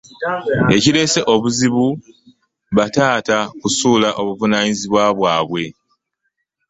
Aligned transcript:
Ekireese 0.75 1.21
obuzibu 1.33 1.85
bataata 2.77 3.37
kusuula 3.59 4.09
buvunaanyizibwa 4.25 5.03
bwabwe. 5.17 5.63